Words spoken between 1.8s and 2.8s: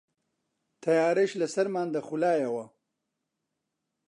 دەخولایەوە